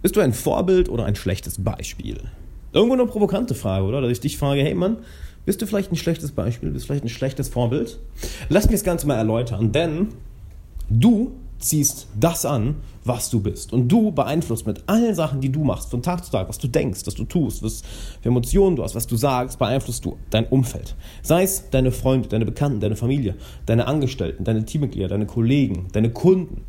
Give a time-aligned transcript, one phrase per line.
[0.00, 2.20] Bist du ein Vorbild oder ein schlechtes Beispiel?
[2.72, 4.00] Irgendwo eine provokante Frage, oder?
[4.00, 4.98] Dass ich dich frage, hey Mann,
[5.44, 6.70] bist du vielleicht ein schlechtes Beispiel?
[6.70, 7.98] Bist du vielleicht ein schlechtes Vorbild?
[8.48, 10.08] Lass mich das Ganze mal erläutern, denn
[10.88, 13.72] du ziehst das an, was du bist.
[13.72, 16.68] Und du beeinflusst mit allen Sachen, die du machst, von Tag zu Tag, was du
[16.68, 17.82] denkst, was du tust, was
[18.20, 20.94] für Emotionen du hast, was du sagst, beeinflusst du dein Umfeld.
[21.22, 23.34] Sei es deine Freunde, deine Bekannten, deine Familie,
[23.66, 26.62] deine Angestellten, deine Teammitglieder, deine Kollegen, deine Kunden.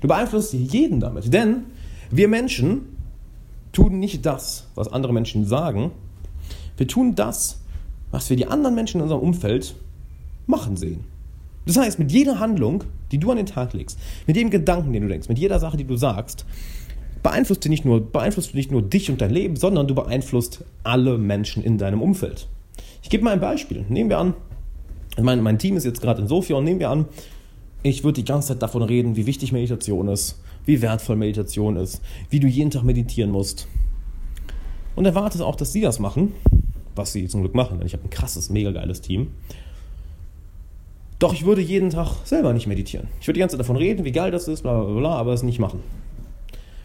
[0.00, 1.32] Du beeinflusst jeden damit.
[1.32, 1.64] Denn
[2.10, 2.96] wir Menschen
[3.72, 5.90] tun nicht das, was andere Menschen sagen.
[6.76, 7.60] Wir tun das,
[8.10, 9.74] was wir die anderen Menschen in unserem Umfeld
[10.46, 11.04] machen sehen.
[11.66, 15.02] Das heißt, mit jeder Handlung, die du an den Tag legst, mit jedem Gedanken, den
[15.02, 16.44] du denkst, mit jeder Sache, die du sagst,
[17.22, 20.64] beeinflusst du nicht nur, beeinflusst du nicht nur dich und dein Leben, sondern du beeinflusst
[20.82, 22.48] alle Menschen in deinem Umfeld.
[23.02, 23.84] Ich gebe mal ein Beispiel.
[23.88, 24.34] Nehmen wir an,
[25.20, 27.06] mein, mein Team ist jetzt gerade in Sofia und nehmen wir an,
[27.82, 32.02] ich würde die ganze Zeit davon reden, wie wichtig Meditation ist, wie wertvoll Meditation ist,
[32.30, 33.68] wie du jeden Tag meditieren musst.
[34.96, 36.32] Und erwartest auch, dass sie das machen,
[36.94, 39.28] was sie zum Glück machen, denn ich habe ein krasses, mega geiles Team.
[41.18, 43.08] Doch ich würde jeden Tag selber nicht meditieren.
[43.20, 45.32] Ich würde die ganze Zeit davon reden, wie geil das ist, bla bla bla, aber
[45.32, 45.80] es nicht machen.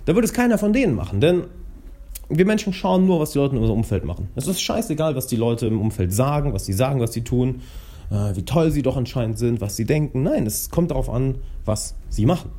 [0.05, 1.43] Da würde es keiner von denen machen, denn
[2.29, 4.29] wir Menschen schauen nur, was die Leute in unserem Umfeld machen.
[4.35, 7.61] Es ist scheißegal, was die Leute im Umfeld sagen, was sie sagen, was sie tun,
[8.11, 10.23] äh, wie toll sie doch anscheinend sind, was sie denken.
[10.23, 12.51] Nein, es kommt darauf an, was sie machen.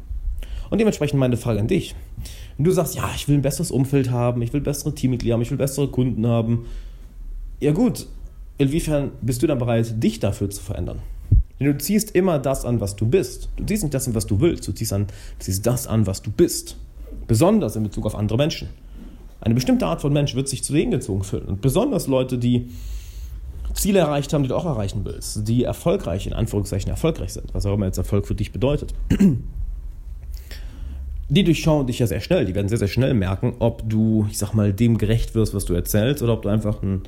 [0.70, 1.94] Und dementsprechend meine Frage an dich.
[2.56, 5.42] Wenn du sagst, ja, ich will ein besseres Umfeld haben, ich will bessere Teammitglieder haben,
[5.42, 6.66] ich will bessere Kunden haben,
[7.60, 8.06] ja gut,
[8.56, 11.00] inwiefern bist du dann bereit, dich dafür zu verändern?
[11.58, 13.50] Denn du ziehst immer das an, was du bist.
[13.56, 14.66] Du ziehst nicht das an, was du willst.
[14.66, 16.76] Du ziehst, an, du ziehst das an, was du bist.
[17.26, 18.68] Besonders in Bezug auf andere Menschen.
[19.42, 21.46] Eine bestimmte Art von Mensch wird sich zu denen gezogen fühlen.
[21.46, 22.70] Und besonders Leute, die
[23.74, 27.66] Ziele erreicht haben, die du auch erreichen willst, die erfolgreich, in Anführungszeichen erfolgreich sind, was
[27.66, 28.94] auch immer jetzt Erfolg für dich bedeutet.
[31.32, 34.36] Die durchschauen dich ja sehr schnell, die werden sehr, sehr schnell merken, ob du, ich
[34.36, 37.02] sag mal, dem gerecht wirst, was du erzählst, oder ob du einfach ein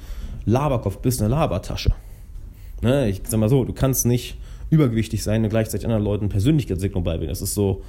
[0.45, 1.91] Laberkopf bist, eine Labertasche.
[2.83, 4.37] Ne, ich sag mal so, du kannst nicht
[4.71, 7.31] übergewichtig sein und gleichzeitig anderen Leuten Persönlichkeitsentwicklung beibringen.
[7.31, 7.83] Das ist so,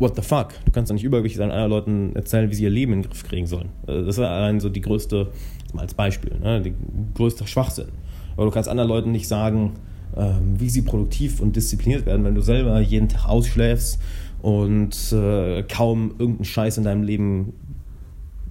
[0.00, 0.48] what the fuck?
[0.64, 3.02] Du kannst doch nicht übergewichtig sein und anderen Leuten erzählen, wie sie ihr Leben in
[3.02, 3.68] den Griff kriegen sollen.
[3.86, 5.28] Also das ist allein so die größte,
[5.72, 6.74] mal als Beispiel, ne, die
[7.14, 7.88] größte Schwachsinn.
[8.34, 9.74] Aber du kannst anderen Leuten nicht sagen,
[10.16, 14.00] ähm, wie sie produktiv und diszipliniert werden, wenn du selber jeden Tag ausschläfst
[14.42, 17.52] und äh, kaum irgendeinen Scheiß in deinem Leben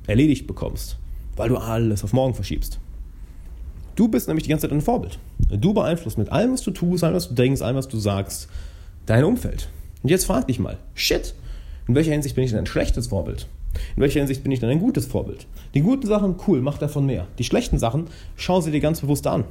[0.08, 0.98] erledigt bekommst,
[1.36, 2.80] weil du alles auf morgen verschiebst.
[3.96, 5.20] Du bist nämlich die ganze Zeit ein Vorbild.
[5.50, 8.48] Du beeinflusst mit allem, was du tust, allem, was du denkst, allem, was du sagst,
[9.06, 9.70] dein Umfeld.
[10.04, 11.34] Und jetzt frag dich mal, shit,
[11.88, 13.48] in welcher Hinsicht bin ich denn ein schlechtes Vorbild?
[13.96, 15.48] In welcher Hinsicht bin ich denn ein gutes Vorbild?
[15.74, 17.28] Die guten Sachen, cool, mach davon mehr.
[17.38, 19.44] Die schlechten Sachen, schau sie dir ganz bewusst an.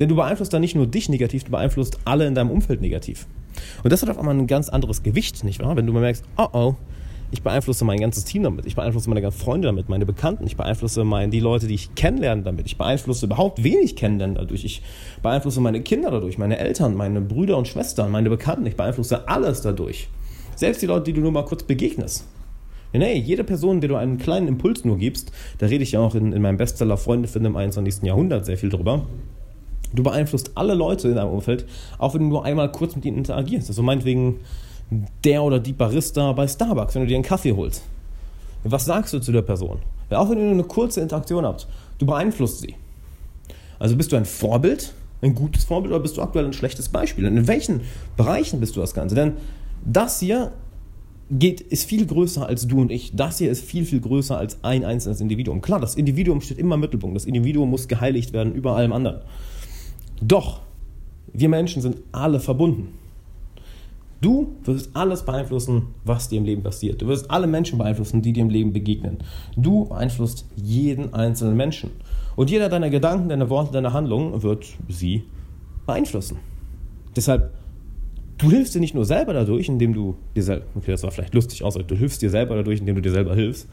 [0.00, 3.26] Denn du beeinflusst dann nicht nur dich negativ, du beeinflusst alle in deinem Umfeld negativ.
[3.82, 5.76] Und das hat auf einmal ein ganz anderes Gewicht, nicht wahr?
[5.76, 6.74] Wenn du merkst, oh oh,
[7.34, 8.64] ich beeinflusse mein ganzes Team damit.
[8.64, 10.46] Ich beeinflusse meine ganzen Freunde damit, meine Bekannten.
[10.46, 12.66] Ich beeinflusse mein, die Leute, die ich kennenlerne damit.
[12.66, 14.64] Ich beeinflusse überhaupt wenig kennenlernen dadurch.
[14.64, 14.82] Ich
[15.20, 18.66] beeinflusse meine Kinder dadurch, meine Eltern, meine Brüder und Schwestern, meine Bekannten.
[18.66, 20.08] Ich beeinflusse alles dadurch.
[20.54, 22.24] Selbst die Leute, die du nur mal kurz begegnest.
[22.92, 26.00] Denn hey, jede Person, der du einen kleinen Impuls nur gibst, da rede ich ja
[26.00, 28.04] auch in, in meinem Bestseller Freunde finden im 21.
[28.04, 29.06] Jahrhundert sehr viel drüber.
[29.94, 31.66] Du beeinflusst alle Leute in deinem Umfeld,
[31.98, 33.68] auch wenn du nur einmal kurz mit ihnen interagierst.
[33.68, 34.40] Also meinetwegen
[35.24, 37.82] der oder die Barista bei Starbucks, wenn du dir einen Kaffee holst.
[38.64, 39.78] Was sagst du zu der Person?
[40.10, 41.66] Ja, auch wenn ihr eine kurze Interaktion habt,
[41.98, 42.74] du beeinflusst sie.
[43.78, 47.26] Also bist du ein Vorbild, ein gutes Vorbild oder bist du aktuell ein schlechtes Beispiel?
[47.26, 47.82] Und in welchen
[48.16, 49.14] Bereichen bist du das Ganze?
[49.14, 49.32] Denn
[49.84, 50.52] das hier
[51.30, 53.14] geht, ist viel größer als du und ich.
[53.14, 55.60] Das hier ist viel, viel größer als ein einzelnes Individuum.
[55.60, 57.16] Klar, das Individuum steht immer im Mittelpunkt.
[57.16, 59.20] Das Individuum muss geheiligt werden über allem anderen.
[60.26, 60.60] Doch,
[61.34, 62.94] wir Menschen sind alle verbunden.
[64.22, 67.02] Du wirst alles beeinflussen, was dir im Leben passiert.
[67.02, 69.18] Du wirst alle Menschen beeinflussen, die dir im Leben begegnen.
[69.54, 71.90] Du beeinflusst jeden einzelnen Menschen.
[72.36, 75.24] Und jeder deiner Gedanken, deiner Worte, deiner Handlungen wird sie
[75.84, 76.38] beeinflussen.
[77.14, 77.52] Deshalb,
[78.38, 81.34] du hilfst dir nicht nur selber dadurch, indem du dir selber, okay, das war vielleicht
[81.34, 83.68] lustig aus, du hilfst dir selber dadurch, indem du dir selber hilfst.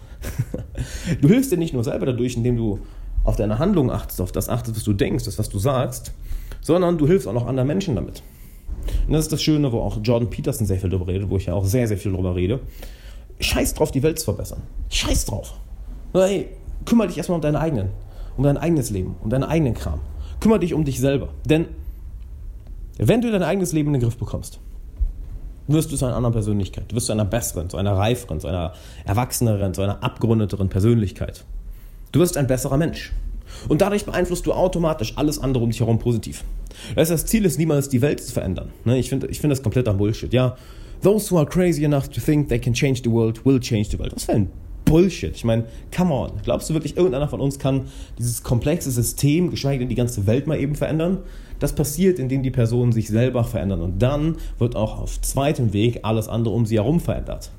[1.22, 2.80] du hilfst dir nicht nur selber dadurch, indem du
[3.24, 6.14] auf deine Handlungen achtest, auf das achtest, was du denkst, das, was du sagst,
[6.62, 8.24] sondern du hilfst auch noch anderen Menschen damit.
[9.08, 11.46] Und das ist das Schöne, wo auch Jordan Peterson sehr viel darüber redet, wo ich
[11.46, 12.60] ja auch sehr, sehr viel darüber rede.
[13.40, 14.62] Scheiß drauf, die Welt zu verbessern.
[14.90, 15.54] Scheiß drauf.
[16.14, 16.50] Hey,
[16.86, 17.90] kümmere dich erstmal um deinen eigenen,
[18.38, 20.00] um dein eigenes Leben, um deinen eigenen Kram.
[20.40, 21.30] Kümmere dich um dich selber.
[21.46, 21.68] Denn
[22.98, 24.60] wenn du dein eigenes Leben in den Griff bekommst,
[25.68, 26.86] wirst du zu einer anderen Persönlichkeit.
[26.90, 28.74] Du wirst zu einer besseren, zu einer reiferen, zu einer
[29.06, 31.46] erwachseneren, zu einer abgerundeteren Persönlichkeit.
[32.12, 33.14] Du wirst ein besserer Mensch.
[33.68, 36.44] Und dadurch beeinflusst du automatisch alles andere um dich herum positiv.
[36.96, 38.70] Das, Ziel ist niemals, die Welt zu verändern.
[38.86, 40.34] Ne, ich finde ich find das kompletter Bullshit.
[40.34, 40.56] Ja,
[41.04, 44.00] those who are crazy enough to think they can change the world will change the
[44.00, 44.16] world.
[44.16, 44.50] Was für ein
[44.86, 45.36] Bullshit.
[45.36, 45.66] Ich meine,
[45.96, 46.32] come on.
[46.44, 47.86] Glaubst du wirklich, irgendeiner von uns kann
[48.18, 51.20] dieses komplexe System, geschweige denn die ganze Welt mal eben verändern?
[51.60, 53.82] Das passiert, indem die Personen sich selber verändern.
[53.82, 57.52] Und dann wird auch auf zweitem Weg alles andere um sie herum verändert.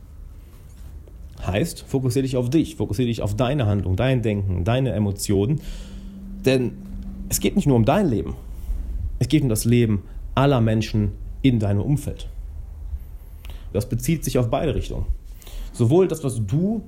[1.44, 5.60] Heißt, fokussiere dich auf dich, fokussiere dich auf deine Handlung, dein Denken, deine Emotionen.
[6.44, 6.72] Denn
[7.28, 8.36] es geht nicht nur um dein Leben.
[9.18, 10.02] Es geht um das Leben
[10.34, 11.12] aller Menschen
[11.42, 12.28] in deinem Umfeld.
[13.72, 15.06] Das bezieht sich auf beide Richtungen.
[15.72, 16.82] Sowohl das, was du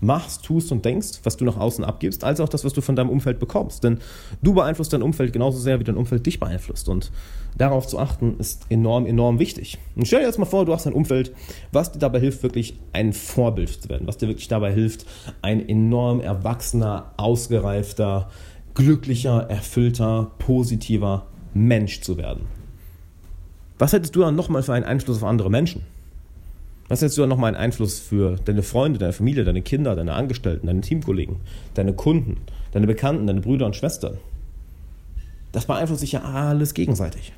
[0.00, 2.96] machst, tust und denkst, was du nach außen abgibst, als auch das, was du von
[2.96, 3.84] deinem Umfeld bekommst.
[3.84, 3.98] Denn
[4.42, 6.88] du beeinflusst dein Umfeld genauso sehr, wie dein Umfeld dich beeinflusst.
[6.88, 7.10] Und
[7.56, 9.78] darauf zu achten, ist enorm, enorm wichtig.
[9.96, 11.32] Und stell dir jetzt mal vor, du hast ein Umfeld,
[11.72, 15.06] was dir dabei hilft, wirklich ein Vorbild zu werden, was dir wirklich dabei hilft,
[15.42, 18.30] ein enorm erwachsener, ausgereifter,
[18.74, 22.46] glücklicher, erfüllter, positiver Mensch zu werden.
[23.78, 25.82] Was hättest du dann nochmal für einen Einfluss auf andere Menschen?
[26.88, 30.14] Was hättest du dann nochmal einen Einfluss für deine Freunde, deine Familie, deine Kinder, deine
[30.14, 31.36] Angestellten, deine Teamkollegen,
[31.74, 32.38] deine Kunden,
[32.72, 34.16] deine Bekannten, deine Brüder und Schwestern?
[35.52, 37.32] Das beeinflusst sich ja alles gegenseitig.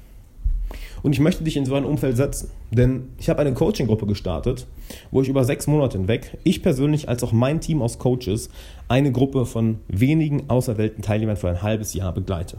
[1.02, 2.50] Und ich möchte dich in so ein Umfeld setzen.
[2.70, 4.66] Denn ich habe eine Coaching-Gruppe gestartet,
[5.10, 8.50] wo ich über sechs Monate hinweg, ich persönlich als auch mein Team aus Coaches,
[8.88, 12.58] eine Gruppe von wenigen auserwählten Teilnehmern für ein halbes Jahr begleite.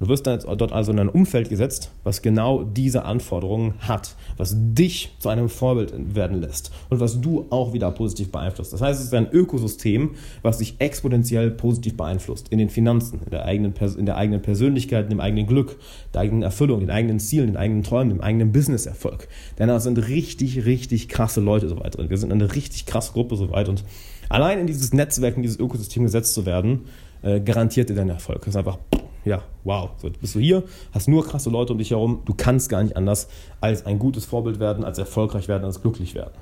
[0.00, 5.14] Du wirst dort also in ein Umfeld gesetzt, was genau diese Anforderungen hat, was dich
[5.20, 8.72] zu einem Vorbild werden lässt und was du auch wieder positiv beeinflusst.
[8.72, 10.10] Das heißt, es ist ein Ökosystem,
[10.42, 15.04] was dich exponentiell positiv beeinflusst in den Finanzen, in der eigenen, in der eigenen Persönlichkeit,
[15.04, 15.76] in dem eigenen Glück,
[16.12, 19.28] der eigenen Erfüllung, den eigenen Zielen, den eigenen Träumen, dem eigenen Businesserfolg.
[19.58, 22.10] Denn da sind richtig, richtig krasse Leute so weit drin.
[22.10, 23.84] Wir sind eine richtig krasse Gruppe so weit und
[24.28, 26.86] allein in dieses Netzwerk, in dieses Ökosystem gesetzt zu werden,
[27.22, 28.40] äh, garantiert dir deinen Erfolg.
[28.40, 28.78] Das ist einfach
[29.24, 30.62] ja, wow, so jetzt bist du hier,
[30.92, 33.28] hast nur krasse Leute um dich herum, du kannst gar nicht anders
[33.60, 36.32] als ein gutes Vorbild werden, als erfolgreich werden, als glücklich werden.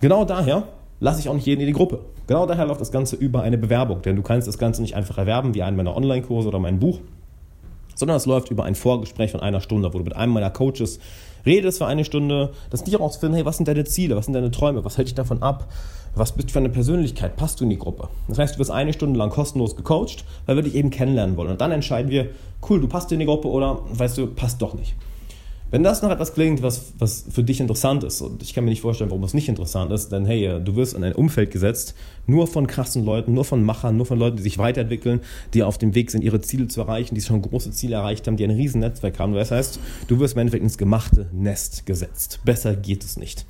[0.00, 0.64] Genau daher
[1.00, 2.00] lasse ich auch nicht jeden in die Gruppe.
[2.26, 5.18] Genau daher läuft das Ganze über eine Bewerbung, denn du kannst das Ganze nicht einfach
[5.18, 7.00] erwerben wie einen meiner Online-Kurse oder mein Buch,
[8.02, 10.98] sondern es läuft über ein Vorgespräch von einer Stunde, wo du mit einem meiner Coaches
[11.46, 14.34] redest für eine Stunde, das dich auch ausfinden, hey, was sind deine Ziele, was sind
[14.34, 15.68] deine Träume, was hält dich davon ab,
[16.16, 18.08] was bist du für eine Persönlichkeit, passt du in die Gruppe.
[18.26, 21.52] Das heißt, du wirst eine Stunde lang kostenlos gecoacht, weil wir dich eben kennenlernen wollen.
[21.52, 22.30] Und dann entscheiden wir,
[22.68, 24.96] cool, du passt in die Gruppe oder, weißt du, passt doch nicht.
[25.72, 28.70] Wenn das noch etwas klingt, was, was für dich interessant ist, und ich kann mir
[28.70, 31.94] nicht vorstellen, warum es nicht interessant ist, denn hey, du wirst in ein Umfeld gesetzt,
[32.26, 35.20] nur von krassen Leuten, nur von Machern, nur von Leuten, die sich weiterentwickeln,
[35.54, 38.36] die auf dem Weg sind, ihre Ziele zu erreichen, die schon große Ziele erreicht haben,
[38.36, 39.32] die ein riesen Netzwerk haben.
[39.32, 42.40] Das heißt, du wirst im Endeffekt ins gemachte Nest gesetzt.
[42.44, 43.46] Besser geht es nicht.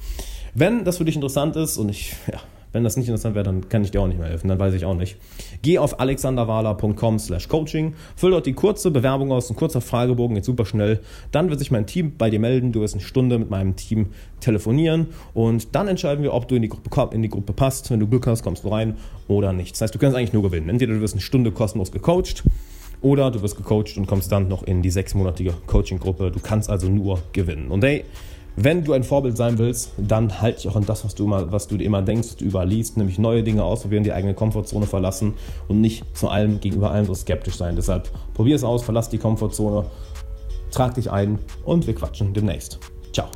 [0.54, 2.38] Wenn das für dich interessant ist, und ich, ja,
[2.72, 4.74] wenn das nicht interessant wäre, dann kann ich dir auch nicht mehr helfen, dann weiß
[4.74, 5.16] ich auch nicht.
[5.62, 10.44] Geh auf alexanderwala.com slash coaching, füll dort die kurze Bewerbung aus, ein kurzer Fragebogen, geht
[10.44, 11.00] super schnell.
[11.30, 14.08] Dann wird sich mein Team bei dir melden, du wirst eine Stunde mit meinem Team
[14.40, 17.90] telefonieren und dann entscheiden wir, ob du in die Gruppe, in die Gruppe passt.
[17.90, 18.96] Wenn du Glück hast, kommst du rein
[19.28, 19.72] oder nicht.
[19.72, 20.68] Das heißt, du kannst eigentlich nur gewinnen.
[20.68, 22.42] Entweder du wirst eine Stunde kostenlos gecoacht
[23.02, 26.30] oder du wirst gecoacht und kommst dann noch in die sechsmonatige Coaching-Gruppe.
[26.30, 27.68] Du kannst also nur gewinnen.
[27.68, 28.04] Und hey,
[28.56, 31.50] wenn du ein Vorbild sein willst, dann halt dich auch an das, was du, immer,
[31.52, 35.34] was du dir immer denkst, was überliest, nämlich neue Dinge ausprobieren, die eigene Komfortzone verlassen
[35.68, 37.76] und nicht zu allem gegenüber allem so skeptisch sein.
[37.76, 39.86] Deshalb probier es aus, verlass die Komfortzone,
[40.70, 42.78] trag dich ein und wir quatschen demnächst.
[43.12, 43.28] Ciao.